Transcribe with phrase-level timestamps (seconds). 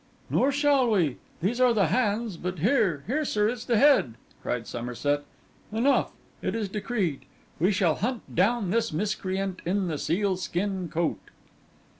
[0.31, 1.17] 'Nor shall we.
[1.43, 5.21] These are the hands; but here—here, sir, is the head,' cried Somerset.
[5.71, 7.25] 'Enough; it is decreed.
[7.59, 11.21] We shall hunt down this miscreant in the sealskin coat.